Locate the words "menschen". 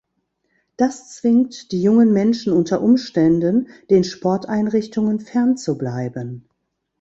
2.11-2.53